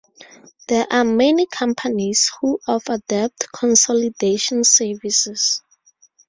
[0.67, 5.61] There are many companies who offer debt consolidation services.